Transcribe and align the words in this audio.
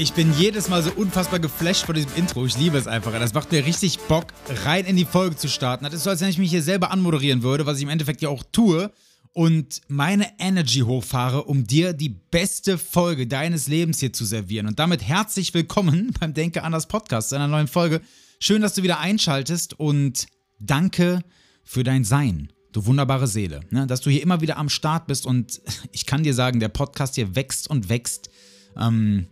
Ich 0.00 0.14
bin 0.14 0.32
jedes 0.38 0.70
Mal 0.70 0.82
so 0.82 0.90
unfassbar 0.92 1.40
geflasht 1.40 1.84
von 1.84 1.94
diesem 1.94 2.14
Intro. 2.16 2.46
Ich 2.46 2.56
liebe 2.56 2.78
es 2.78 2.86
einfach. 2.86 3.12
Das 3.12 3.34
macht 3.34 3.52
mir 3.52 3.66
richtig 3.66 3.98
Bock, 3.98 4.28
rein 4.64 4.86
in 4.86 4.96
die 4.96 5.04
Folge 5.04 5.36
zu 5.36 5.46
starten. 5.46 5.84
Das 5.84 5.92
ist 5.92 6.04
so, 6.04 6.08
als 6.08 6.22
wenn 6.22 6.30
ich 6.30 6.38
mich 6.38 6.48
hier 6.48 6.62
selber 6.62 6.90
anmoderieren 6.90 7.42
würde, 7.42 7.66
was 7.66 7.76
ich 7.76 7.82
im 7.82 7.90
Endeffekt 7.90 8.22
ja 8.22 8.30
auch 8.30 8.42
tue. 8.50 8.90
Und 9.34 9.82
meine 9.88 10.26
Energy 10.38 10.80
hochfahre, 10.80 11.44
um 11.44 11.66
dir 11.66 11.92
die 11.92 12.08
beste 12.08 12.78
Folge 12.78 13.26
deines 13.26 13.68
Lebens 13.68 14.00
hier 14.00 14.10
zu 14.10 14.24
servieren. 14.24 14.68
Und 14.68 14.78
damit 14.78 15.02
herzlich 15.02 15.52
willkommen 15.52 16.14
beim 16.18 16.32
Denke 16.32 16.62
anders 16.62 16.86
Podcast 16.86 17.34
einer 17.34 17.46
neuen 17.46 17.68
Folge. 17.68 18.00
Schön, 18.38 18.62
dass 18.62 18.72
du 18.72 18.82
wieder 18.82 19.00
einschaltest 19.00 19.78
und 19.78 20.28
danke 20.58 21.20
für 21.62 21.84
dein 21.84 22.04
Sein 22.04 22.50
du 22.72 22.86
wunderbare 22.86 23.26
Seele, 23.26 23.60
ne? 23.70 23.86
dass 23.86 24.00
du 24.00 24.08
hier 24.08 24.22
immer 24.22 24.40
wieder 24.40 24.56
am 24.56 24.70
Start 24.70 25.08
bist 25.08 25.26
und 25.26 25.60
ich 25.92 26.06
kann 26.06 26.22
dir 26.22 26.32
sagen, 26.32 26.58
der 26.58 26.68
Podcast 26.68 27.16
hier 27.16 27.34
wächst 27.34 27.68
und 27.68 27.90
wächst. 27.90 28.30
Ähm, 28.78 29.26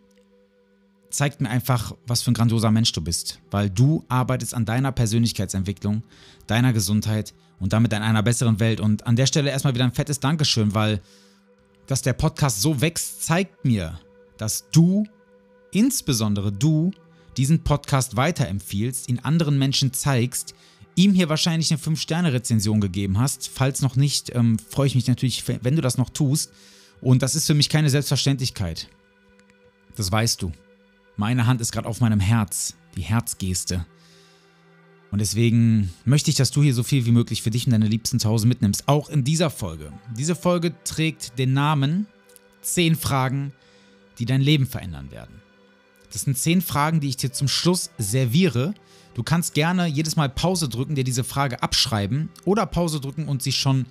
zeigt 1.10 1.40
mir 1.40 1.50
einfach, 1.50 1.94
was 2.06 2.22
für 2.22 2.30
ein 2.30 2.34
grandioser 2.34 2.70
Mensch 2.70 2.92
du 2.92 3.00
bist, 3.00 3.40
weil 3.50 3.70
du 3.70 4.04
arbeitest 4.08 4.54
an 4.54 4.64
deiner 4.64 4.92
Persönlichkeitsentwicklung, 4.92 6.02
deiner 6.46 6.72
Gesundheit 6.72 7.34
und 7.58 7.72
damit 7.72 7.94
an 7.94 8.02
einer 8.02 8.22
besseren 8.22 8.60
Welt. 8.60 8.80
Und 8.80 9.06
an 9.06 9.16
der 9.16 9.26
Stelle 9.26 9.50
erstmal 9.50 9.74
wieder 9.74 9.84
ein 9.84 9.92
fettes 9.92 10.20
Dankeschön, 10.20 10.74
weil 10.74 11.00
dass 11.86 12.02
der 12.02 12.12
Podcast 12.12 12.60
so 12.60 12.80
wächst, 12.80 13.24
zeigt 13.24 13.64
mir, 13.64 13.98
dass 14.36 14.68
du, 14.70 15.04
insbesondere 15.72 16.52
du, 16.52 16.92
diesen 17.36 17.64
Podcast 17.64 18.16
weiterempfiehlst, 18.16 19.08
ihn 19.08 19.20
anderen 19.20 19.58
Menschen 19.58 19.92
zeigst, 19.94 20.54
ihm 20.96 21.14
hier 21.14 21.28
wahrscheinlich 21.28 21.70
eine 21.70 21.80
5-Sterne-Rezension 21.80 22.80
gegeben 22.80 23.18
hast. 23.18 23.48
Falls 23.48 23.80
noch 23.80 23.96
nicht, 23.96 24.34
ähm, 24.34 24.58
freue 24.58 24.88
ich 24.88 24.96
mich 24.96 25.06
natürlich, 25.06 25.44
wenn 25.46 25.76
du 25.76 25.82
das 25.82 25.96
noch 25.96 26.10
tust. 26.10 26.52
Und 27.00 27.22
das 27.22 27.34
ist 27.34 27.46
für 27.46 27.54
mich 27.54 27.68
keine 27.68 27.88
Selbstverständlichkeit. 27.88 28.88
Das 29.96 30.12
weißt 30.12 30.42
du. 30.42 30.52
Meine 31.18 31.48
Hand 31.48 31.60
ist 31.60 31.72
gerade 31.72 31.88
auf 31.88 32.00
meinem 32.00 32.20
Herz, 32.20 32.74
die 32.94 33.02
Herzgeste. 33.02 33.84
Und 35.10 35.20
deswegen 35.20 35.92
möchte 36.04 36.30
ich, 36.30 36.36
dass 36.36 36.52
du 36.52 36.62
hier 36.62 36.74
so 36.74 36.84
viel 36.84 37.06
wie 37.06 37.10
möglich 37.10 37.42
für 37.42 37.50
dich 37.50 37.66
und 37.66 37.72
deine 37.72 37.88
Liebsten 37.88 38.20
zu 38.20 38.28
Hause 38.28 38.46
mitnimmst. 38.46 38.86
Auch 38.86 39.08
in 39.08 39.24
dieser 39.24 39.50
Folge. 39.50 39.92
Diese 40.16 40.36
Folge 40.36 40.72
trägt 40.84 41.36
den 41.36 41.54
Namen 41.54 42.06
10 42.62 42.94
Fragen, 42.94 43.52
die 44.20 44.26
dein 44.26 44.40
Leben 44.40 44.64
verändern 44.64 45.10
werden. 45.10 45.42
Das 46.12 46.22
sind 46.22 46.38
10 46.38 46.62
Fragen, 46.62 47.00
die 47.00 47.08
ich 47.08 47.16
dir 47.16 47.32
zum 47.32 47.48
Schluss 47.48 47.90
serviere. 47.98 48.72
Du 49.14 49.24
kannst 49.24 49.54
gerne 49.54 49.88
jedes 49.88 50.14
Mal 50.14 50.28
Pause 50.28 50.68
drücken, 50.68 50.94
dir 50.94 51.02
diese 51.02 51.24
Frage 51.24 51.64
abschreiben 51.64 52.28
oder 52.44 52.64
Pause 52.64 53.00
drücken 53.00 53.26
und 53.26 53.42
sie 53.42 53.50
schon 53.50 53.86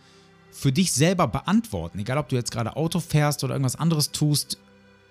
für 0.50 0.72
dich 0.72 0.94
selber 0.94 1.28
beantworten. 1.28 2.00
Egal, 2.00 2.20
ob 2.20 2.30
du 2.30 2.38
jetzt 2.38 2.52
gerade 2.52 2.78
Auto 2.78 3.02
fährst 3.02 3.44
oder 3.44 3.54
irgendwas 3.54 3.76
anderes 3.76 4.14
tust, 4.14 4.58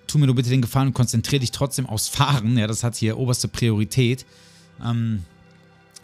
tu 0.06 0.18
mir 0.18 0.26
nur 0.26 0.34
bitte 0.34 0.50
den 0.50 0.62
Gefallen 0.62 0.88
und 0.88 0.94
konzentriere 0.94 1.40
dich 1.40 1.50
trotzdem 1.50 1.86
aufs 1.86 2.08
Fahren. 2.08 2.56
Ja, 2.56 2.66
das 2.66 2.82
hat 2.82 2.96
hier 2.96 3.18
oberste 3.18 3.48
Priorität. 3.48 4.26
Ähm, 4.84 5.24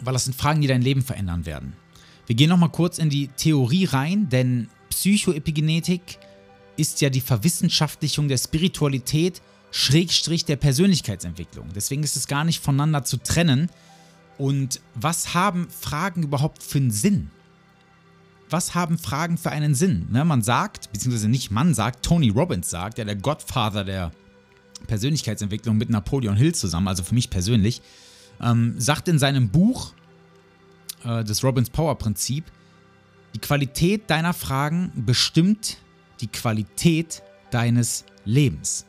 weil 0.01 0.13
das 0.13 0.25
sind 0.25 0.35
Fragen, 0.35 0.61
die 0.61 0.67
dein 0.67 0.83
Leben 0.83 1.03
verändern 1.03 1.47
werden. 1.47 1.75
Wir 2.27 2.37
gehen 2.37 2.49
nochmal 2.49 2.71
kurz 2.71 2.99
in 2.99 3.11
die 3.11 3.29
Theorie 3.29 3.85
rein, 3.85 4.29
denn 4.29 4.69
Psychoepigenetik 4.91 6.19
ist 6.77 7.01
ja 7.01 7.11
die 7.11 7.21
Verwissenschaftlichung 7.21 8.29
der 8.29 8.39
Spiritualität, 8.39 9.43
Schrägstrich 9.71 10.45
der 10.45 10.57
Persönlichkeitsentwicklung. 10.57 11.69
Deswegen 11.75 12.03
ist 12.03 12.17
es 12.17 12.27
gar 12.27 12.45
nicht 12.45 12.63
voneinander 12.63 13.05
zu 13.05 13.17
trennen. 13.17 13.71
Und 14.39 14.81
was 14.95 15.35
haben 15.35 15.69
Fragen 15.71 16.23
überhaupt 16.23 16.63
für 16.63 16.79
einen 16.79 16.91
Sinn? 16.91 17.31
Was 18.53 18.75
haben 18.75 18.99
Fragen 18.99 19.39
für 19.39 19.51
einen 19.51 19.75
Sinn? 19.75 20.07
Ne, 20.11 20.25
man 20.25 20.43
sagt, 20.43 20.93
beziehungsweise 20.93 21.29
nicht 21.29 21.51
man 21.51 21.75
sagt, 21.75 22.05
Tony 22.05 22.29
Robbins 22.29 22.71
sagt, 22.71 22.99
ja, 22.99 23.05
der 23.05 23.17
Godfather 23.17 23.85
der 23.85 24.13
Persönlichkeitsentwicklung 24.87 25.77
mit 25.77 25.91
Napoleon 25.91 26.37
Hill 26.37 26.55
zusammen, 26.55 26.89
also 26.89 27.03
für 27.03 27.15
mich 27.15 27.31
persönlich, 27.31 27.83
ähm, 28.41 28.75
sagt 28.79 29.09
in 29.09 29.19
seinem 29.19 29.49
Buch, 29.49 29.93
äh, 31.05 31.25
das 31.25 31.43
Robbins 31.43 31.71
Power 31.71 31.97
Prinzip, 31.97 32.45
die 33.35 33.39
Qualität 33.39 34.11
deiner 34.11 34.35
Fragen 34.35 34.93
bestimmt 34.95 35.79
die 36.21 36.27
Qualität 36.27 37.23
deines 37.51 38.05
Lebens. 38.25 38.87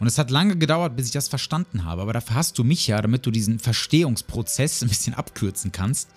Und 0.00 0.06
es 0.06 0.18
hat 0.18 0.30
lange 0.30 0.56
gedauert, 0.56 0.96
bis 0.96 1.06
ich 1.06 1.12
das 1.12 1.28
verstanden 1.28 1.84
habe, 1.84 2.02
aber 2.02 2.12
dafür 2.12 2.36
hast 2.36 2.58
du 2.58 2.64
mich 2.64 2.86
ja, 2.86 3.00
damit 3.00 3.24
du 3.24 3.30
diesen 3.30 3.58
Verstehungsprozess 3.58 4.82
ein 4.82 4.88
bisschen 4.88 5.14
abkürzen 5.14 5.72
kannst. 5.72 6.10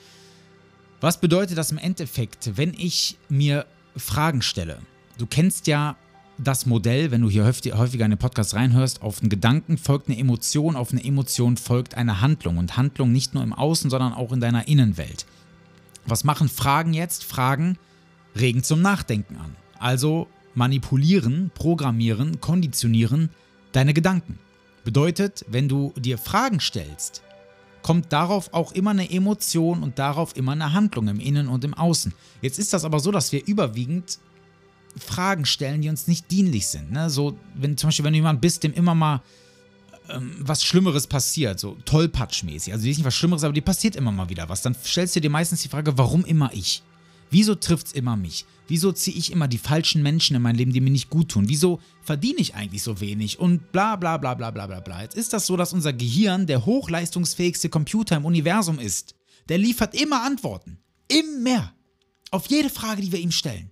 Was 0.99 1.19
bedeutet 1.19 1.59
das 1.59 1.71
im 1.71 1.77
Endeffekt, 1.77 2.57
wenn 2.57 2.73
ich 2.73 3.17
mir 3.29 3.67
Fragen 3.95 4.41
stelle? 4.41 4.79
Du 5.19 5.27
kennst 5.27 5.67
ja 5.67 5.95
das 6.39 6.65
Modell, 6.65 7.11
wenn 7.11 7.21
du 7.21 7.29
hier 7.29 7.45
häufiger 7.45 8.05
in 8.05 8.11
den 8.11 8.17
Podcast 8.17 8.55
reinhörst, 8.55 9.03
auf 9.03 9.21
einen 9.21 9.29
Gedanken 9.29 9.77
folgt 9.77 10.09
eine 10.09 10.17
Emotion, 10.17 10.75
auf 10.75 10.91
eine 10.91 11.03
Emotion 11.03 11.57
folgt 11.57 11.95
eine 11.95 12.21
Handlung 12.21 12.57
und 12.57 12.77
Handlung 12.77 13.11
nicht 13.11 13.35
nur 13.35 13.43
im 13.43 13.53
Außen, 13.53 13.91
sondern 13.91 14.13
auch 14.13 14.31
in 14.31 14.39
deiner 14.39 14.67
Innenwelt. 14.67 15.27
Was 16.07 16.23
machen 16.23 16.49
Fragen 16.49 16.93
jetzt? 16.93 17.23
Fragen 17.23 17.77
regen 18.35 18.63
zum 18.63 18.81
Nachdenken 18.81 19.37
an. 19.37 19.55
Also 19.77 20.27
manipulieren, 20.55 21.51
programmieren, 21.53 22.41
konditionieren 22.41 23.29
deine 23.71 23.93
Gedanken. 23.93 24.39
Bedeutet, 24.83 25.45
wenn 25.47 25.69
du 25.69 25.93
dir 25.95 26.17
Fragen 26.17 26.59
stellst, 26.59 27.21
kommt 27.87 28.11
darauf 28.11 28.53
auch 28.53 28.73
immer 28.73 28.91
eine 28.91 29.09
Emotion 29.09 29.81
und 29.81 29.97
darauf 29.97 30.35
immer 30.35 30.51
eine 30.51 30.73
Handlung 30.73 31.07
im 31.07 31.21
Innen 31.21 31.47
und 31.47 31.63
im 31.63 31.73
Außen. 31.73 32.13
Jetzt 32.41 32.59
ist 32.59 32.73
das 32.73 32.83
aber 32.83 32.99
so, 32.99 33.13
dass 33.13 33.31
wir 33.31 33.47
überwiegend 33.47 34.19
Fragen 34.97 35.45
stellen, 35.45 35.81
die 35.81 35.87
uns 35.87 36.05
nicht 36.05 36.29
dienlich 36.29 36.67
sind. 36.67 36.91
Ne? 36.91 37.09
So, 37.09 37.37
wenn 37.55 37.77
zum 37.77 37.87
Beispiel, 37.87 38.03
wenn 38.03 38.11
du 38.11 38.17
jemand 38.17 38.41
bist, 38.41 38.61
dem 38.65 38.73
immer 38.73 38.93
mal 38.93 39.21
ähm, 40.09 40.35
was 40.39 40.65
Schlimmeres 40.65 41.07
passiert, 41.07 41.61
so 41.61 41.77
tollpatschmäßig. 41.85 42.73
Also 42.73 42.83
die 42.83 42.91
ist 42.91 42.97
nicht 42.97 43.05
was 43.05 43.15
Schlimmeres, 43.15 43.45
aber 43.45 43.53
die 43.53 43.61
passiert 43.61 43.95
immer 43.95 44.11
mal 44.11 44.27
wieder 44.27 44.49
was. 44.49 44.61
Dann 44.61 44.75
stellst 44.75 45.15
du 45.15 45.21
dir 45.21 45.29
meistens 45.29 45.61
die 45.61 45.69
Frage, 45.69 45.97
warum 45.97 46.25
immer 46.25 46.51
ich? 46.51 46.83
Wieso 47.29 47.55
trifft 47.55 47.87
es 47.87 47.93
immer 47.93 48.15
mich? 48.15 48.45
Wieso 48.67 48.91
ziehe 48.91 49.17
ich 49.17 49.31
immer 49.31 49.47
die 49.47 49.57
falschen 49.57 50.03
Menschen 50.03 50.35
in 50.35 50.41
mein 50.41 50.55
Leben, 50.55 50.73
die 50.73 50.81
mir 50.81 50.91
nicht 50.91 51.09
gut 51.09 51.29
tun? 51.29 51.47
Wieso 51.47 51.79
verdiene 52.01 52.39
ich 52.39 52.55
eigentlich 52.55 52.83
so 52.83 52.99
wenig? 52.99 53.39
Und 53.39 53.71
bla 53.71 53.95
bla 53.95 54.17
bla 54.17 54.33
bla 54.33 54.51
bla 54.51 54.67
bla 54.67 54.79
bla. 54.79 55.01
Jetzt 55.01 55.15
ist 55.15 55.33
das 55.33 55.45
so, 55.45 55.55
dass 55.57 55.73
unser 55.73 55.93
Gehirn 55.93 56.47
der 56.47 56.65
hochleistungsfähigste 56.65 57.69
Computer 57.69 58.17
im 58.17 58.25
Universum 58.25 58.79
ist. 58.79 59.15
Der 59.49 59.57
liefert 59.57 59.95
immer 59.95 60.23
Antworten. 60.23 60.79
Immer. 61.07 61.73
Auf 62.31 62.47
jede 62.47 62.69
Frage, 62.69 63.01
die 63.01 63.11
wir 63.11 63.19
ihm 63.19 63.31
stellen. 63.31 63.71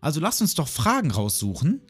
Also 0.00 0.20
lasst 0.20 0.40
uns 0.40 0.54
doch 0.54 0.68
Fragen 0.68 1.10
raussuchen, 1.10 1.80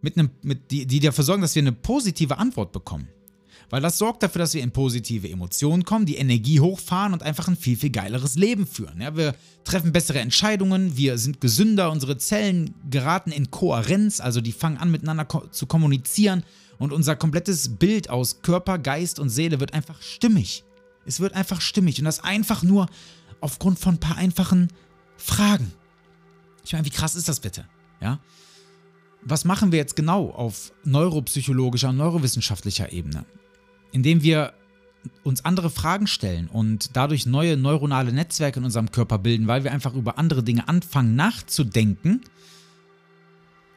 mit 0.00 0.16
einem, 0.16 0.30
mit, 0.42 0.70
die, 0.70 0.86
die 0.86 1.00
dafür 1.00 1.24
sorgen, 1.24 1.42
dass 1.42 1.54
wir 1.54 1.62
eine 1.62 1.72
positive 1.72 2.38
Antwort 2.38 2.72
bekommen. 2.72 3.08
Weil 3.70 3.82
das 3.82 3.98
sorgt 3.98 4.22
dafür, 4.22 4.40
dass 4.40 4.54
wir 4.54 4.62
in 4.62 4.70
positive 4.70 5.28
Emotionen 5.28 5.84
kommen, 5.84 6.06
die 6.06 6.16
Energie 6.16 6.60
hochfahren 6.60 7.12
und 7.12 7.22
einfach 7.22 7.48
ein 7.48 7.56
viel, 7.56 7.76
viel 7.76 7.90
geileres 7.90 8.34
Leben 8.36 8.66
führen. 8.66 9.00
Ja, 9.00 9.14
wir 9.14 9.34
treffen 9.64 9.92
bessere 9.92 10.20
Entscheidungen, 10.20 10.96
wir 10.96 11.18
sind 11.18 11.40
gesünder, 11.40 11.90
unsere 11.90 12.16
Zellen 12.16 12.74
geraten 12.88 13.30
in 13.30 13.50
Kohärenz, 13.50 14.20
also 14.20 14.40
die 14.40 14.52
fangen 14.52 14.78
an 14.78 14.90
miteinander 14.90 15.26
ko 15.26 15.46
zu 15.50 15.66
kommunizieren 15.66 16.44
und 16.78 16.92
unser 16.92 17.16
komplettes 17.16 17.76
Bild 17.76 18.08
aus 18.08 18.40
Körper, 18.40 18.78
Geist 18.78 19.18
und 19.18 19.28
Seele 19.28 19.60
wird 19.60 19.74
einfach 19.74 20.00
stimmig. 20.00 20.64
Es 21.04 21.20
wird 21.20 21.34
einfach 21.34 21.60
stimmig 21.60 21.98
und 21.98 22.06
das 22.06 22.24
einfach 22.24 22.62
nur 22.62 22.86
aufgrund 23.40 23.78
von 23.78 23.96
ein 23.96 24.00
paar 24.00 24.16
einfachen 24.16 24.68
Fragen. 25.16 25.72
Ich 26.64 26.72
meine, 26.72 26.86
wie 26.86 26.90
krass 26.90 27.14
ist 27.14 27.28
das 27.28 27.40
bitte? 27.40 27.66
Ja? 28.00 28.20
Was 29.22 29.44
machen 29.44 29.72
wir 29.72 29.78
jetzt 29.78 29.96
genau 29.96 30.30
auf 30.30 30.72
neuropsychologischer 30.84 31.90
und 31.90 31.96
neurowissenschaftlicher 31.96 32.92
Ebene? 32.92 33.26
Indem 33.92 34.22
wir 34.22 34.52
uns 35.22 35.44
andere 35.44 35.70
Fragen 35.70 36.06
stellen 36.06 36.48
und 36.48 36.96
dadurch 36.96 37.26
neue 37.26 37.56
neuronale 37.56 38.12
Netzwerke 38.12 38.58
in 38.58 38.64
unserem 38.64 38.90
Körper 38.90 39.18
bilden, 39.18 39.46
weil 39.46 39.64
wir 39.64 39.72
einfach 39.72 39.94
über 39.94 40.18
andere 40.18 40.42
Dinge 40.42 40.68
anfangen 40.68 41.16
nachzudenken, 41.16 42.22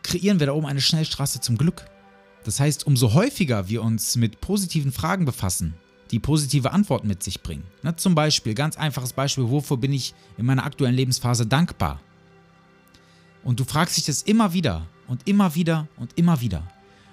kreieren 0.04 0.40
wir 0.40 0.48
da 0.48 0.54
oben 0.54 0.66
eine 0.66 0.82
Schnellstraße 0.82 1.42
zum 1.42 1.58
Glück. 1.58 1.86
Das 2.44 2.60
heißt, 2.60 2.88
umso 2.88 3.14
häufiger 3.14 3.70
wir 3.70 3.84
uns 3.84 4.16
mit 4.16 4.42
positiven 4.42 4.92
Fragen 4.92 5.26
befassen, 5.26 5.76
die 6.10 6.20
positive 6.20 6.72
Antworten 6.72 7.08
mit 7.08 7.24
sich 7.24 7.42
bringen. 7.42 7.64
Na, 7.84 7.96
zum 7.96 8.16
Beispiel, 8.16 8.56
ganz 8.56 8.78
einfaches 8.78 9.14
Beispiel, 9.14 9.50
wofür 9.50 9.78
bin 9.78 9.94
ich 9.94 10.14
in 10.38 10.46
meiner 10.46 10.66
aktuellen 10.66 10.96
Lebensphase 10.96 11.46
dankbar? 11.46 12.02
Und 13.44 13.60
du 13.60 13.64
fragst 13.64 13.98
dich 13.98 14.06
das 14.06 14.24
immer 14.24 14.54
wieder 14.54 14.88
und 15.08 15.28
immer 15.28 15.56
wieder 15.56 15.88
und 15.98 16.18
immer 16.18 16.42
wieder. 16.42 16.68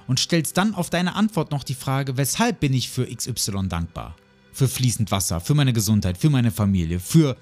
Und 0.08 0.18
stellst 0.18 0.56
dann 0.56 0.74
auf 0.74 0.90
deine 0.90 1.14
Antwort 1.14 1.52
noch 1.52 1.62
die 1.62 1.74
Frage, 1.74 2.16
weshalb 2.16 2.58
bin 2.58 2.72
ich 2.74 2.88
für 2.88 3.06
XY 3.06 3.68
dankbar? 3.68 4.16
Für 4.52 4.66
fließend 4.66 5.12
Wasser, 5.12 5.40
für 5.40 5.54
meine 5.54 5.72
Gesundheit, 5.72 6.18
für 6.18 6.30
meine 6.30 6.50
Familie, 6.50 6.98
für 6.98 7.36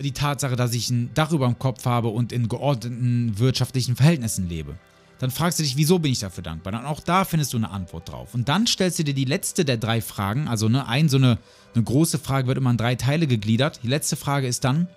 die 0.00 0.12
Tatsache, 0.12 0.56
dass 0.56 0.72
ich 0.72 0.88
ein 0.88 1.10
Dach 1.12 1.32
über 1.32 1.46
dem 1.46 1.58
Kopf 1.58 1.84
habe 1.84 2.08
und 2.08 2.32
in 2.32 2.48
geordneten 2.48 3.38
wirtschaftlichen 3.38 3.96
Verhältnissen 3.96 4.48
lebe. 4.48 4.78
Dann 5.18 5.30
fragst 5.30 5.58
du 5.58 5.62
dich, 5.62 5.76
wieso 5.76 5.98
bin 5.98 6.12
ich 6.12 6.20
dafür 6.20 6.42
dankbar? 6.42 6.72
Dann 6.72 6.86
auch 6.86 7.00
da 7.00 7.24
findest 7.24 7.52
du 7.52 7.56
eine 7.56 7.70
Antwort 7.70 8.08
drauf. 8.08 8.34
Und 8.34 8.48
dann 8.48 8.66
stellst 8.66 8.98
du 8.98 9.04
dir 9.04 9.14
die 9.14 9.24
letzte 9.24 9.64
der 9.64 9.76
drei 9.76 10.00
Fragen, 10.00 10.48
also 10.48 10.68
ne, 10.68 10.88
ein, 10.88 11.08
so 11.08 11.16
eine, 11.16 11.38
eine 11.74 11.84
große 11.84 12.18
Frage 12.18 12.48
wird 12.48 12.58
immer 12.58 12.70
in 12.70 12.76
drei 12.76 12.94
Teile 12.94 13.26
gegliedert. 13.26 13.80
Die 13.82 13.88
letzte 13.88 14.16
Frage 14.16 14.46
ist 14.46 14.64
dann, 14.64 14.88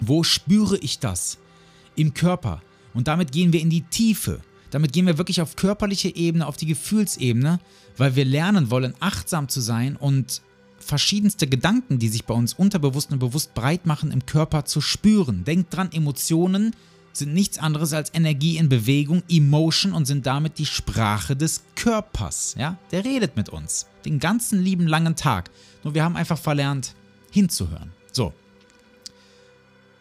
wo 0.00 0.22
spüre 0.22 0.76
ich 0.78 0.98
das? 0.98 1.38
Im 1.96 2.12
Körper. 2.12 2.60
Und 2.92 3.08
damit 3.08 3.32
gehen 3.32 3.52
wir 3.52 3.60
in 3.60 3.70
die 3.70 3.82
Tiefe. 3.82 4.40
Damit 4.74 4.92
gehen 4.92 5.06
wir 5.06 5.18
wirklich 5.18 5.40
auf 5.40 5.54
körperliche 5.54 6.12
Ebene, 6.16 6.48
auf 6.48 6.56
die 6.56 6.66
Gefühlsebene, 6.66 7.60
weil 7.96 8.16
wir 8.16 8.24
lernen 8.24 8.72
wollen, 8.72 8.92
achtsam 8.98 9.48
zu 9.48 9.60
sein 9.60 9.94
und 9.94 10.42
verschiedenste 10.80 11.46
Gedanken, 11.46 12.00
die 12.00 12.08
sich 12.08 12.24
bei 12.24 12.34
uns 12.34 12.54
unterbewusst 12.54 13.12
und 13.12 13.20
bewusst 13.20 13.54
breit 13.54 13.86
machen, 13.86 14.10
im 14.10 14.26
Körper 14.26 14.64
zu 14.64 14.80
spüren. 14.80 15.44
Denkt 15.44 15.76
dran, 15.76 15.92
Emotionen 15.92 16.74
sind 17.12 17.34
nichts 17.34 17.58
anderes 17.58 17.92
als 17.92 18.12
Energie 18.14 18.56
in 18.56 18.68
Bewegung, 18.68 19.22
Emotion 19.28 19.92
und 19.92 20.06
sind 20.06 20.26
damit 20.26 20.58
die 20.58 20.66
Sprache 20.66 21.36
des 21.36 21.62
Körpers. 21.76 22.56
Ja? 22.58 22.76
Der 22.90 23.04
redet 23.04 23.36
mit 23.36 23.50
uns 23.50 23.86
den 24.04 24.18
ganzen 24.18 24.60
lieben 24.60 24.88
langen 24.88 25.14
Tag. 25.14 25.52
Nur 25.84 25.94
wir 25.94 26.02
haben 26.02 26.16
einfach 26.16 26.38
verlernt, 26.38 26.96
hinzuhören. 27.30 27.92
So. 28.10 28.32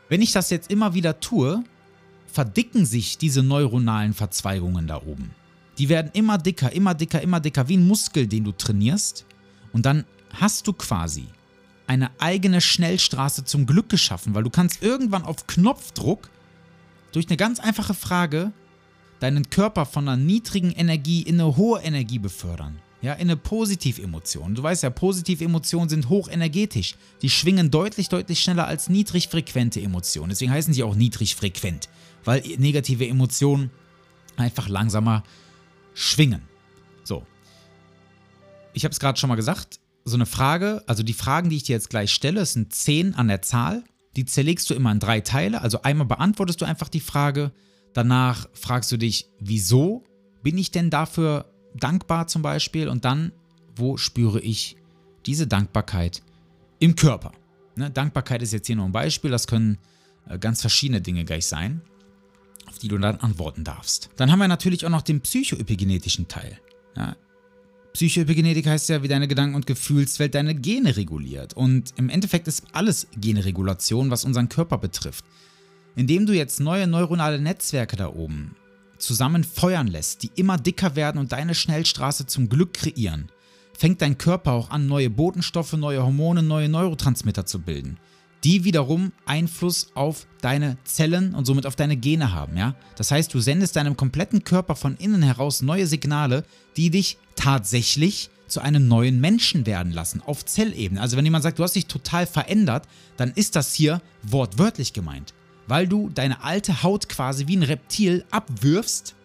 Wenn 0.10 0.24
ich 0.24 0.32
das 0.32 0.50
jetzt 0.50 0.72
immer 0.72 0.96
wieder 0.96 1.20
tue, 1.20 1.64
verdicken 2.34 2.86
sich 2.86 3.20
diese 3.20 3.44
neuronalen 3.44 4.14
Verzweigungen 4.14 4.88
da 4.88 4.98
oben. 4.98 5.32
Die 5.78 5.88
werden 5.88 6.12
immer 6.14 6.40
dicker, 6.40 6.72
immer 6.72 6.96
dicker, 6.96 7.22
immer 7.22 7.40
dicker, 7.40 7.70
wie 7.70 7.78
ein 7.78 7.88
Muskel, 7.88 8.28
den 8.28 8.44
du 8.44 8.52
trainierst. 8.52 9.26
Und 9.72 9.86
dann 9.86 10.06
hast 10.34 10.68
du 10.68 10.74
quasi 10.74 11.28
eine 11.86 12.10
eigene 12.20 12.60
Schnellstraße 12.60 13.46
zum 13.46 13.68
Glück 13.68 13.90
geschaffen, 13.90 14.34
weil 14.34 14.44
du 14.44 14.50
kannst 14.50 14.82
irgendwann 14.82 15.24
auf 15.24 15.46
Knopfdruck 15.46 16.30
durch 17.12 17.28
eine 17.28 17.38
ganz 17.38 17.60
einfache 17.60 17.94
Frage 17.94 18.52
deinen 19.20 19.50
Körper 19.50 19.86
von 19.86 20.08
einer 20.08 20.18
niedrigen 20.18 20.72
Energie 20.72 21.22
in 21.22 21.40
eine 21.40 21.56
hohe 21.56 21.82
Energie 21.82 22.20
befördern. 22.20 22.80
Ja, 23.04 23.12
in 23.16 23.30
eine 23.30 23.36
Positivemotion. 23.36 24.56
Du 24.56 24.64
weißt 24.64 24.84
ja, 24.84 24.90
Positivemotionen 24.90 25.90
sind 25.90 26.08
hochenergetisch. 26.08 26.96
Die 27.22 27.30
schwingen 27.30 27.70
deutlich, 27.70 28.08
deutlich 28.08 28.40
schneller 28.40 28.66
als 28.66 28.88
niedrigfrequente 28.88 29.82
Emotionen. 29.82 30.30
Deswegen 30.30 30.54
heißen 30.54 30.74
sie 30.74 30.84
auch 30.84 30.96
niedrigfrequent, 30.96 31.90
weil 32.24 32.42
negative 32.58 33.06
Emotionen 33.06 33.72
einfach 34.38 34.70
langsamer 34.70 35.24
schwingen. 35.94 36.44
So. 37.04 37.26
Ich 38.72 38.86
habe 38.86 38.94
es 38.94 39.02
gerade 39.02 39.20
schon 39.20 39.28
mal 39.28 39.36
gesagt, 39.36 39.82
so 40.06 40.16
eine 40.16 40.26
Frage, 40.26 40.82
also 40.88 41.04
die 41.04 41.12
Fragen, 41.12 41.50
die 41.50 41.58
ich 41.58 41.64
dir 41.64 41.74
jetzt 41.74 41.90
gleich 41.90 42.14
stelle, 42.14 42.46
sind 42.46 42.74
zehn 42.74 43.16
an 43.16 43.28
der 43.28 43.42
Zahl. 43.42 43.84
Die 44.16 44.24
zerlegst 44.24 44.70
du 44.70 44.76
immer 44.76 44.94
in 44.94 45.02
drei 45.02 45.20
Teile. 45.20 45.60
Also 45.60 45.82
einmal 45.82 46.08
beantwortest 46.08 46.62
du 46.62 46.66
einfach 46.66 46.88
die 46.88 47.02
Frage, 47.02 47.52
danach 47.94 48.48
fragst 48.54 48.94
du 48.94 48.98
dich, 48.98 49.28
wieso 49.42 50.06
bin 50.42 50.58
ich 50.58 50.72
denn 50.72 50.90
dafür 50.90 51.53
dankbar 51.76 52.28
zum 52.28 52.42
Beispiel? 52.42 52.88
Und 52.88 53.06
dann, 53.06 53.32
wo 53.76 53.98
spüre 53.98 54.40
ich 54.40 54.78
diese 55.26 55.48
Dankbarkeit 55.48 56.22
im 56.80 56.96
Körper? 56.96 57.32
Ne? 57.76 57.90
Dankbarkeit 57.90 58.42
ist 58.42 58.54
jetzt 58.54 58.68
hier 58.68 58.76
nur 58.76 58.86
ein 58.86 58.92
Beispiel, 58.92 59.32
das 59.32 59.48
können 59.48 59.78
äh, 60.28 60.38
ganz 60.38 60.62
verschiedene 60.62 61.02
Dinge 61.02 61.26
gleich 61.26 61.46
sein, 61.46 61.82
auf 62.68 62.80
die 62.80 62.88
du 62.88 62.98
dann 62.98 63.18
antworten 63.18 63.64
darfst. 63.64 64.10
Dann 64.16 64.32
haben 64.32 64.40
wir 64.40 64.48
natürlich 64.48 64.86
auch 64.86 64.90
noch 64.90 65.02
den 65.02 65.22
psychoepigenetischen 65.22 66.28
Teil. 66.28 66.60
Ja? 66.96 67.16
Psychoepigenetik 67.94 68.66
heißt 68.66 68.90
ja, 68.90 69.04
wie 69.04 69.08
deine 69.08 69.28
Gedanken- 69.28 69.56
und 69.56 69.68
Gefühlswelt 69.68 70.34
deine 70.34 70.56
Gene 70.56 70.98
reguliert. 70.98 71.54
Und 71.54 71.94
im 71.98 72.10
Endeffekt 72.10 72.48
ist 72.48 72.66
alles 72.74 73.08
Generegulation, 73.16 74.10
was 74.10 74.26
unseren 74.26 74.50
Körper 74.50 74.80
betrifft. 74.80 75.26
Indem 75.96 76.26
du 76.26 76.34
jetzt 76.34 76.60
neue 76.60 76.88
neuronale 76.88 77.40
Netzwerke 77.40 77.96
da 77.96 78.08
oben 78.08 78.56
zusammen 79.04 79.44
feuern 79.44 79.88
lässt, 79.88 80.24
die 80.24 80.32
immer 80.36 80.58
dicker 80.58 80.96
werden 80.96 81.20
und 81.20 81.32
deine 81.32 81.56
Schnellstraße 81.56 82.26
zum 82.26 82.50
Glück 82.50 82.74
kreieren, 82.74 83.30
fängt 83.78 84.02
dein 84.02 84.18
Körper 84.18 84.54
auch 84.54 84.70
an, 84.70 84.88
neue 84.88 85.10
Botenstoffe, 85.10 85.74
neue 85.74 86.04
Hormone, 86.04 86.44
neue 86.44 86.70
Neurotransmitter 86.70 87.46
zu 87.46 87.60
bilden 87.60 87.98
die 88.44 88.64
wiederum 88.64 89.14
Einfluss 89.26 89.88
auf 89.96 90.28
deine 90.42 90.78
Zellen 90.84 91.34
und 91.34 91.46
somit 91.46 91.66
auf 91.66 91.76
deine 91.76 91.96
Gene 91.96 92.34
haben. 92.34 92.58
Ja? 92.58 92.76
Das 92.96 93.12
heißt, 93.12 93.34
du 93.34 93.40
sendest 93.40 93.76
deinem 93.76 93.96
kompletten 93.96 94.44
Körper 94.44 94.76
von 94.76 94.98
innen 94.98 95.22
heraus 95.22 95.62
neue 95.62 95.88
Signale, 95.88 96.44
die 96.76 96.90
dich 96.90 97.18
tatsächlich 97.36 98.30
zu 98.48 98.60
einem 98.60 98.88
neuen 98.88 99.22
Menschen 99.22 99.66
werden 99.66 99.94
lassen, 99.94 100.22
auf 100.22 100.46
Zellebene. 100.46 101.02
Also 101.02 101.16
wenn 101.18 101.26
jemand 101.26 101.44
sagt, 101.44 101.58
du 101.58 101.64
hast 101.64 101.76
dich 101.76 101.88
total 101.88 102.28
verändert, 102.28 102.88
dann 103.18 103.32
ist 103.32 103.56
das 103.56 103.74
hier 103.74 104.02
wortwörtlich 104.22 104.94
gemeint. 104.94 105.34
Weil 105.68 105.88
du 105.88 106.10
deine 106.10 106.44
alte 106.44 106.84
Haut 106.84 107.10
quasi 107.10 107.48
wie 107.48 107.56
ein 107.56 107.64
Reptil 107.64 108.26
abwirfst, 108.32 109.16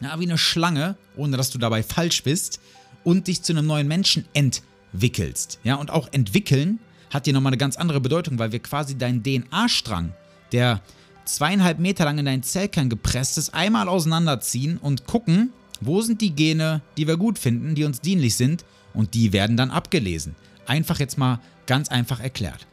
ja, 0.00 0.18
wie 0.18 0.24
eine 0.24 0.38
Schlange, 0.38 0.96
ohne 1.16 1.36
dass 1.36 1.50
du 1.50 1.58
dabei 1.58 1.82
falsch 1.82 2.22
bist, 2.22 2.60
und 3.04 3.26
dich 3.26 3.42
zu 3.42 3.52
einem 3.52 3.66
neuen 3.66 3.88
Menschen 3.88 4.26
entwickelst. 4.32 5.58
Ja, 5.64 5.76
und 5.76 5.90
auch 5.90 6.08
entwickeln 6.12 6.78
hat 7.10 7.24
hier 7.24 7.34
nochmal 7.34 7.50
eine 7.50 7.58
ganz 7.58 7.76
andere 7.76 8.00
Bedeutung, 8.00 8.38
weil 8.38 8.52
wir 8.52 8.60
quasi 8.60 8.96
deinen 8.96 9.22
DNA-Strang, 9.22 10.12
der 10.52 10.80
zweieinhalb 11.24 11.78
Meter 11.78 12.04
lang 12.04 12.18
in 12.18 12.24
deinen 12.24 12.42
Zellkern 12.42 12.88
gepresst 12.88 13.38
ist, 13.38 13.54
einmal 13.54 13.88
auseinanderziehen 13.88 14.78
und 14.78 15.06
gucken, 15.06 15.52
wo 15.80 16.00
sind 16.00 16.20
die 16.20 16.34
Gene, 16.34 16.80
die 16.96 17.06
wir 17.06 17.16
gut 17.16 17.38
finden, 17.38 17.74
die 17.74 17.84
uns 17.84 18.00
dienlich 18.00 18.36
sind 18.36 18.64
und 18.94 19.14
die 19.14 19.32
werden 19.32 19.56
dann 19.56 19.70
abgelesen. 19.70 20.34
Einfach 20.66 21.00
jetzt 21.00 21.18
mal 21.18 21.40
ganz 21.66 21.88
einfach 21.88 22.20
erklärt. 22.20 22.66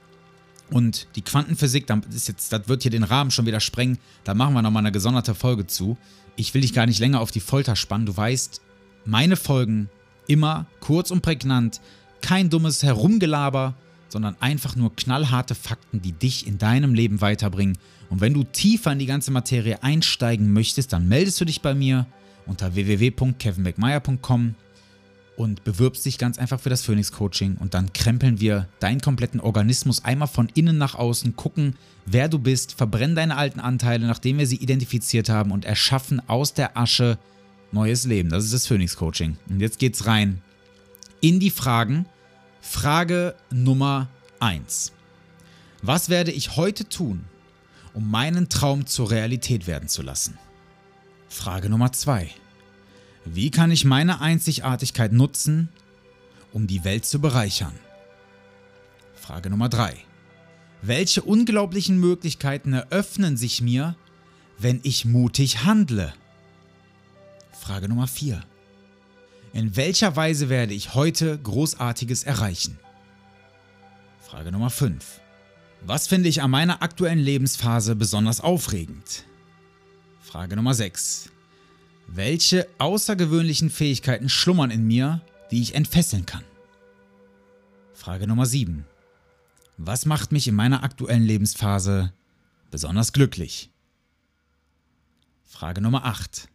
Und 0.71 1.07
die 1.15 1.21
Quantenphysik, 1.21 1.87
das, 1.87 1.99
ist 2.13 2.27
jetzt, 2.27 2.53
das 2.53 2.67
wird 2.67 2.83
hier 2.83 2.91
den 2.91 3.03
Rahmen 3.03 3.31
schon 3.31 3.45
wieder 3.45 3.59
sprengen, 3.59 3.97
da 4.23 4.33
machen 4.33 4.53
wir 4.53 4.61
nochmal 4.61 4.83
eine 4.83 4.91
gesonderte 4.91 5.33
Folge 5.33 5.65
zu. 5.67 5.97
Ich 6.35 6.53
will 6.53 6.61
dich 6.61 6.73
gar 6.73 6.85
nicht 6.85 6.99
länger 6.99 7.19
auf 7.19 7.31
die 7.31 7.39
Folter 7.39 7.75
spannen. 7.75 8.05
Du 8.05 8.15
weißt, 8.15 8.61
meine 9.05 9.35
Folgen 9.35 9.89
immer 10.27 10.67
kurz 10.79 11.11
und 11.11 11.21
prägnant, 11.21 11.81
kein 12.21 12.49
dummes 12.49 12.83
Herumgelaber, 12.83 13.73
sondern 14.09 14.35
einfach 14.39 14.75
nur 14.75 14.95
knallharte 14.95 15.55
Fakten, 15.55 16.01
die 16.01 16.11
dich 16.11 16.45
in 16.47 16.57
deinem 16.57 16.93
Leben 16.93 17.21
weiterbringen. 17.21 17.77
Und 18.09 18.21
wenn 18.21 18.33
du 18.33 18.43
tiefer 18.43 18.91
in 18.91 18.99
die 18.99 19.05
ganze 19.05 19.31
Materie 19.31 19.83
einsteigen 19.83 20.51
möchtest, 20.51 20.93
dann 20.93 21.07
meldest 21.07 21.39
du 21.41 21.45
dich 21.45 21.61
bei 21.61 21.73
mir 21.73 22.07
unter 22.45 22.73
www.kevinbeckmeier.com 22.73 24.55
und 25.39 25.63
bewirbst 25.63 26.05
dich 26.05 26.17
ganz 26.17 26.37
einfach 26.37 26.59
für 26.59 26.69
das 26.69 26.81
Phoenix 26.81 27.13
Coaching 27.13 27.55
und 27.55 27.73
dann 27.73 27.93
krempeln 27.93 28.41
wir 28.41 28.67
deinen 28.81 28.99
kompletten 28.99 29.39
Organismus 29.39 30.03
einmal 30.03 30.27
von 30.27 30.49
innen 30.53 30.77
nach 30.77 30.95
außen, 30.95 31.37
gucken, 31.37 31.75
wer 32.05 32.27
du 32.27 32.39
bist, 32.39 32.73
verbrennen 32.73 33.15
deine 33.15 33.37
alten 33.37 33.61
Anteile, 33.61 34.05
nachdem 34.05 34.37
wir 34.37 34.45
sie 34.45 34.57
identifiziert 34.57 35.29
haben 35.29 35.51
und 35.51 35.63
erschaffen 35.63 36.21
aus 36.27 36.53
der 36.53 36.77
Asche 36.77 37.17
neues 37.71 38.05
Leben. 38.05 38.29
Das 38.29 38.43
ist 38.43 38.53
das 38.53 38.67
Phoenix 38.67 38.97
Coaching. 38.97 39.37
Und 39.47 39.61
jetzt 39.61 39.79
geht's 39.79 40.05
rein 40.05 40.41
in 41.21 41.39
die 41.39 41.51
Fragen, 41.51 42.05
Frage 42.59 43.33
Nummer 43.49 44.09
1. 44.41 44.91
Was 45.81 46.09
werde 46.09 46.31
ich 46.31 46.57
heute 46.57 46.89
tun, 46.89 47.23
um 47.93 48.11
meinen 48.11 48.49
Traum 48.49 48.87
zur 48.87 49.09
Realität 49.09 49.67
werden 49.67 49.87
zu 49.87 50.01
lassen? 50.01 50.37
Frage 51.29 51.69
Nummer 51.69 51.93
2. 51.93 52.29
Wie 53.31 53.51
kann 53.51 53.69
ich 53.69 53.85
meine 53.85 54.21
Einzigartigkeit 54.21 55.13
nutzen, 55.13 55.69
um 56.51 56.65
die 56.65 56.83
Welt 56.83 57.05
zu 57.05 57.21
bereichern? 57.21 57.73
Frage 59.13 59.51
Nummer 59.51 59.69
3. 59.69 59.95
Welche 60.81 61.21
unglaublichen 61.21 61.99
Möglichkeiten 61.99 62.73
eröffnen 62.73 63.37
sich 63.37 63.61
mir, 63.61 63.95
wenn 64.57 64.79
ich 64.81 65.05
mutig 65.05 65.63
handle? 65.63 66.11
Frage 67.51 67.87
Nummer 67.87 68.07
4. 68.07 68.41
In 69.53 69.75
welcher 69.75 70.15
Weise 70.15 70.49
werde 70.49 70.73
ich 70.73 70.95
heute 70.95 71.37
Großartiges 71.37 72.23
erreichen? 72.23 72.79
Frage 74.19 74.51
Nummer 74.51 74.71
5. 74.71 75.21
Was 75.81 76.07
finde 76.07 76.29
ich 76.29 76.41
an 76.41 76.49
meiner 76.49 76.81
aktuellen 76.81 77.19
Lebensphase 77.19 77.95
besonders 77.95 78.41
aufregend? 78.41 79.25
Frage 80.19 80.55
Nummer 80.55 80.73
6. 80.73 81.29
Welche 82.11 82.67
außergewöhnlichen 82.79 83.69
Fähigkeiten 83.69 84.29
schlummern 84.29 84.71
in 84.71 84.87
mir, 84.87 85.21
die 85.51 85.61
ich 85.61 85.75
entfesseln 85.75 86.25
kann? 86.25 86.43
Frage 87.93 88.25
Nummer 88.25 88.47
7. 88.47 88.83
Was 89.77 90.07
macht 90.07 90.31
mich 90.31 90.47
in 90.47 90.55
meiner 90.55 90.81
aktuellen 90.83 91.21
Lebensphase 91.21 92.11
besonders 92.71 93.13
glücklich? 93.13 93.69
Frage 95.43 95.81
Nummer 95.81 96.03
8. 96.05 96.49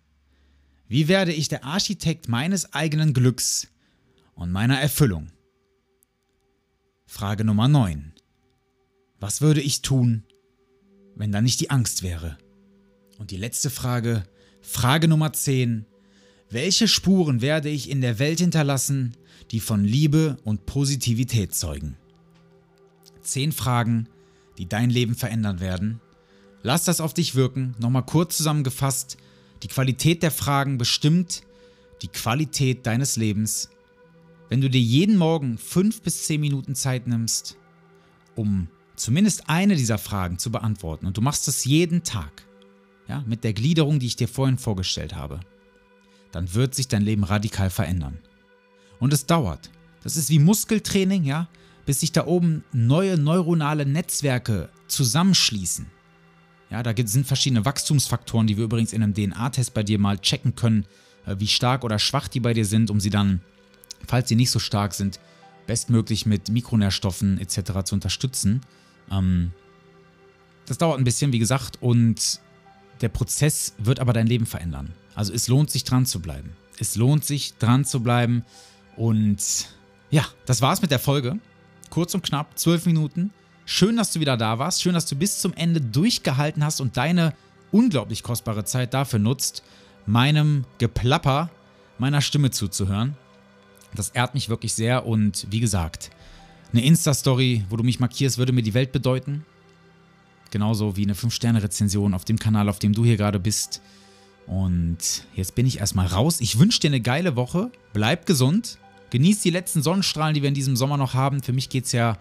Wie 0.89 1.07
werde 1.07 1.33
ich 1.33 1.47
der 1.47 1.65
Architekt 1.65 2.29
meines 2.29 2.73
eigenen 2.73 3.15
Glücks 3.15 3.69
und 4.35 4.51
meiner 4.51 4.81
Erfüllung? 4.81 5.31
Frage 7.07 7.45
Nummer 7.45 7.69
9. 7.69 8.13
Was 9.21 9.41
würde 9.41 9.61
ich 9.61 9.83
tun, 9.83 10.25
wenn 11.15 11.31
da 11.31 11.41
nicht 11.41 11.61
die 11.61 11.71
Angst 11.71 12.03
wäre? 12.03 12.39
Und 13.19 13.31
die 13.31 13.37
letzte 13.37 13.71
Frage, 13.71 14.25
Frage 14.67 15.09
Nummer 15.09 15.33
10. 15.33 15.85
Welche 16.49 16.89
Spuren 16.89 17.43
werde 17.43 17.69
ich 17.69 17.91
in 17.91 18.01
der 18.01 18.19
Welt 18.19 18.41
hinterlassen, 18.41 19.15
die 19.51 19.61
von 19.61 19.85
Liebe 19.85 20.39
und 20.43 20.65
Positivität 20.65 21.55
zeugen? 21.55 21.97
Zehn 23.23 23.53
Fragen, 23.53 24.09
die 24.57 24.67
dein 24.67 24.89
Leben 24.89 25.15
verändern 25.15 25.61
werden. 25.61 26.01
Lass 26.63 26.85
das 26.85 27.03
auf 27.03 27.13
dich 27.13 27.35
wirken. 27.35 27.75
Nochmal 27.79 28.07
kurz 28.07 28.39
zusammengefasst. 28.39 29.19
Die 29.63 29.69
Qualität 29.69 30.23
der 30.23 30.31
Fragen 30.31 30.79
bestimmt 30.79 31.43
die 32.01 32.09
Qualität 32.09 32.87
deines 32.87 33.17
Lebens. 33.17 33.69
Wenn 34.49 34.63
du 34.63 34.71
dir 34.71 34.81
jeden 34.81 35.19
Morgen 35.19 35.59
fünf 35.59 36.01
bis 36.01 36.25
zehn 36.25 36.41
Minuten 36.41 36.75
Zeit 36.75 37.07
nimmst, 37.07 37.59
um 38.35 38.69
zumindest 38.97 39.49
eine 39.49 39.77
dieser 39.77 39.99
Fragen 39.99 40.39
zu 40.39 40.51
beantworten, 40.51 41.07
und 41.07 41.19
du 41.19 41.21
machst 41.21 41.47
das 41.49 41.67
jeden 41.67 42.03
Tag, 42.03 42.44
ja, 43.09 43.23
mit 43.27 43.45
der 43.45 43.53
Gliederung, 43.53 43.99
die 43.99 44.07
ich 44.07 44.17
dir 44.17 44.29
vorhin 44.29 44.59
vorgestellt 44.59 45.15
habe, 45.15 45.41
dann 46.33 46.55
wird 46.55 46.75
sich 46.75 46.89
dein 46.89 47.03
Leben 47.03 47.25
radikal 47.25 47.71
verändern. 47.71 48.19
Und 48.99 49.13
es 49.13 49.27
dauert. 49.27 49.71
Das 50.03 50.17
ist 50.17 50.31
wie 50.31 50.39
Muskeltraining, 50.39 51.25
ja, 51.25 51.49
bis 51.87 52.01
sich 52.01 52.13
da 52.13 52.27
oben 52.27 52.65
neue 52.73 53.19
neuronale 53.19 53.87
Netzwerke 53.87 54.69
zusammenschließen. 54.89 55.87
Ja, 56.71 56.83
da 56.83 56.93
sind 57.07 57.27
verschiedene 57.27 57.65
Wachstumsfaktoren, 57.65 58.47
die 58.47 58.57
wir 58.57 58.65
übrigens 58.65 58.93
in 58.93 59.03
einem 59.03 59.15
DNA-Test 59.15 59.75
bei 59.75 59.83
dir 59.83 59.99
mal 59.99 60.19
checken 60.19 60.57
können, 60.57 60.87
äh, 61.27 61.37
wie 61.39 61.47
stark 61.47 61.85
oder 61.85 61.99
schwach 61.99 62.29
die 62.29 62.41
bei 62.41 62.55
dir 62.55 62.65
sind, 62.65 62.91
um 62.91 63.01
sie 63.01 63.11
dann, 63.11 63.43
falls 64.07 64.29
sie 64.29 64.37
nicht 64.37 64.51
so 64.51 64.59
stark 64.59 64.95
sind, 64.95 65.21
bestmöglich 65.67 66.27
mit 66.27 66.49
Mikronährstoffen 66.49 67.39
etc. 67.39 67.85
zu 67.85 67.95
unterstützen. 67.95 68.63
Ähm, 69.11 69.53
das 70.67 70.79
dauert 70.79 70.99
ein 70.99 71.05
bisschen, 71.05 71.33
wie 71.33 71.39
gesagt, 71.39 71.81
und 71.83 72.41
der 73.01 73.09
Prozess 73.09 73.75
wird 73.79 74.01
aber 74.01 74.13
dein 74.13 74.27
Leben 74.27 74.47
verändern. 74.47 74.93
Also 75.15 75.33
es 75.33 75.49
lohnt 75.49 75.71
sich 75.71 75.85
dran 75.85 76.07
zu 76.07 76.21
bleiben. 76.21 76.53
Es 76.79 76.97
lohnt 76.97 77.25
sich 77.25 77.57
dran 77.59 77.85
zu 77.85 78.03
bleiben. 78.03 78.45
Und 78.97 79.69
ja, 80.11 80.25
das 80.47 80.63
war's 80.63 80.83
mit 80.83 80.91
der 80.91 80.99
Folge. 80.99 81.39
Kurz 81.91 82.15
und 82.15 82.23
knapp, 82.23 82.59
zwölf 82.59 82.87
Minuten. 82.87 83.31
Schön, 83.67 83.97
dass 83.97 84.13
du 84.13 84.21
wieder 84.21 84.37
da 84.37 84.59
warst. 84.59 84.83
Schön, 84.83 84.95
dass 84.95 85.07
du 85.07 85.17
bis 85.17 85.41
zum 85.41 85.55
Ende 85.55 85.81
durchgehalten 85.81 86.65
hast 86.65 86.81
und 86.81 86.97
deine 86.97 87.35
unglaublich 87.73 88.23
kostbare 88.23 88.65
Zeit 88.65 88.95
dafür 88.95 89.19
nutzt, 89.19 89.63
meinem 90.07 90.65
Geplapper 90.79 91.51
meiner 91.99 92.21
Stimme 92.21 92.51
zuzuhören. 92.51 93.17
Das 93.95 94.11
ehrt 94.11 94.35
mich 94.35 94.49
wirklich 94.49 94.75
sehr 94.75 95.07
und 95.07 95.47
wie 95.51 95.61
gesagt, 95.61 96.11
eine 96.73 96.85
Insta-Story, 96.85 97.65
wo 97.71 97.77
du 97.77 97.85
mich 97.85 98.01
markierst, 98.01 98.39
würde 98.39 98.53
mir 98.53 98.63
die 98.63 98.75
Welt 98.75 98.91
bedeuten. 98.91 99.45
Genauso 100.55 100.97
wie 100.97 101.03
eine 101.03 101.15
5-Sterne-Rezension 101.15 102.15
auf 102.15 102.25
dem 102.25 102.39
Kanal, 102.39 102.69
auf 102.69 102.79
dem 102.79 102.93
du 102.93 103.05
hier 103.05 103.17
gerade 103.17 103.41
bist. 103.41 103.83
Und 104.47 105.27
jetzt 105.35 105.57
bin 105.57 105.67
ich 105.67 105.81
erstmal 105.81 106.07
raus. 106.07 106.41
Ich 106.41 106.61
wünsche 106.61 106.79
dir 106.79 106.87
eine 106.87 107.01
geile 107.01 107.35
Woche. 107.35 107.73
Bleib 107.93 108.25
gesund. 108.25 108.79
Genieß 109.11 109.43
die 109.43 109.51
letzten 109.51 109.83
Sonnenstrahlen, 109.83 110.33
die 110.33 110.43
wir 110.43 110.49
in 110.49 110.55
diesem 110.55 110.77
Sommer 110.77 110.97
noch 110.97 111.13
haben. 111.13 111.43
Für 111.43 111.53
mich 111.53 111.71
geht 111.71 111.87
es 111.87 111.93
ja 111.93 112.19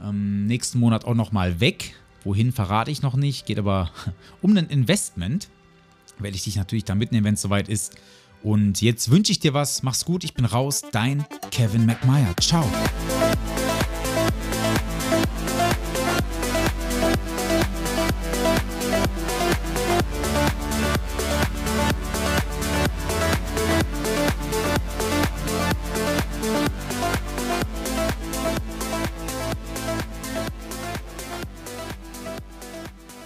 ähm, 0.00 0.46
nächsten 0.46 0.78
Monat 0.78 1.06
auch 1.06 1.16
nochmal 1.16 1.58
weg. 1.58 1.96
Wohin 2.22 2.52
verrate 2.52 2.92
ich 2.92 3.02
noch 3.02 3.16
nicht. 3.16 3.46
Geht 3.46 3.58
aber 3.58 3.90
um 4.42 4.56
ein 4.56 4.68
Investment. 4.68 5.48
Werde 6.20 6.36
ich 6.36 6.44
dich 6.44 6.54
natürlich 6.54 6.84
da 6.84 6.94
mitnehmen, 6.94 7.24
wenn 7.24 7.34
es 7.34 7.42
soweit 7.42 7.68
ist. 7.68 7.96
Und 8.44 8.80
jetzt 8.80 9.10
wünsche 9.10 9.32
ich 9.32 9.40
dir 9.40 9.54
was. 9.54 9.82
Mach's 9.82 10.04
gut. 10.04 10.22
Ich 10.22 10.34
bin 10.34 10.44
raus. 10.44 10.82
Dein 10.92 11.24
Kevin 11.50 11.84
McMeyer. 11.84 12.32
Ciao. 12.40 12.64